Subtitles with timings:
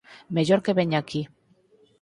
[0.35, 1.21] Mellor que veña aquí.